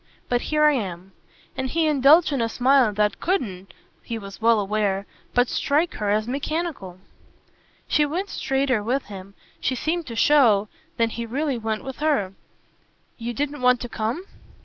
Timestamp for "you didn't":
13.19-13.61